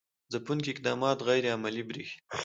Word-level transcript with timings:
ځپونکي 0.31 0.69
اقدامات 0.73 1.17
غیر 1.27 1.43
عملي 1.55 1.83
برېښي. 1.89 2.17